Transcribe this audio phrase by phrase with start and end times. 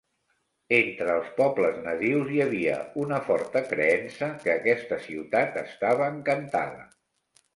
[0.75, 6.83] Entre els pobles nadius hi havia una forta creença que aquesta ciutat estava "encantada".